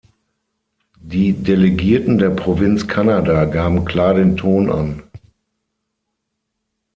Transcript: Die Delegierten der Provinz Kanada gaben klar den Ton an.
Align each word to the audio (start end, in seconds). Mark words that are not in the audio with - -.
Die 1.03 1.31
Delegierten 1.33 2.17
der 2.17 2.31
Provinz 2.31 2.87
Kanada 2.87 3.45
gaben 3.45 3.85
klar 3.85 4.15
den 4.15 4.35
Ton 4.35 4.71
an. 4.71 5.03